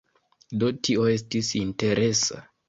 [0.63, 2.43] Do, tio estis interesa.